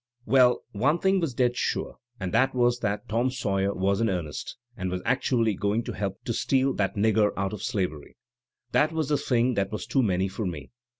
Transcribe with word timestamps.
^ 0.01 0.03
"Well, 0.25 0.63
one 0.71 0.97
thing 0.97 1.19
was 1.19 1.35
dead 1.35 1.55
sure, 1.55 1.97
and 2.19 2.33
that 2.33 2.55
was 2.55 2.79
that 2.79 3.07
Tom 3.07 3.29
Sawyer 3.29 3.71
was 3.75 4.01
ih 4.01 4.09
earnest, 4.09 4.57
and 4.75 4.89
was 4.89 5.03
actually 5.05 5.53
going 5.53 5.83
to 5.83 5.91
help 5.91 6.27
steal 6.29 6.73
that 6.73 6.95
nigger 6.95 7.29
out 7.37 7.53
of 7.53 7.61
slavery. 7.61 8.17
That 8.71 8.91
was 8.91 9.09
the 9.09 9.17
thing 9.19 9.53
that 9.53 9.71
was 9.71 9.85
too 9.85 10.01
many 10.01 10.27
for 10.27 10.47
me. 10.47 10.71